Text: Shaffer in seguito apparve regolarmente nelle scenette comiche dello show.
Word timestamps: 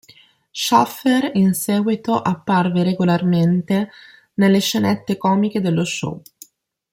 Shaffer 0.51 1.27
in 1.35 1.53
seguito 1.53 2.19
apparve 2.19 2.81
regolarmente 2.81 3.91
nelle 4.33 4.59
scenette 4.59 5.15
comiche 5.15 5.61
dello 5.61 5.85
show. 5.85 6.23